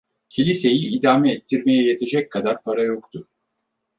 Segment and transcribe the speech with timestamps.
[0.29, 3.27] Kiliseyi idame ettirmeye yetecek kadar para yoktu.